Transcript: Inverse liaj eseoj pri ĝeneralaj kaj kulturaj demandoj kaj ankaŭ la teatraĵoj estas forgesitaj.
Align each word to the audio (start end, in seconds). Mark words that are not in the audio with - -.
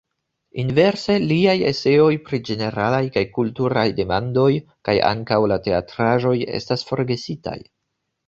Inverse 0.61 1.17
liaj 1.31 1.53
eseoj 1.71 2.13
pri 2.29 2.39
ĝeneralaj 2.47 3.01
kaj 3.17 3.23
kulturaj 3.35 3.83
demandoj 4.01 4.47
kaj 4.89 4.97
ankaŭ 5.11 5.39
la 5.53 5.59
teatraĵoj 5.67 6.35
estas 6.61 6.85
forgesitaj. 6.91 7.57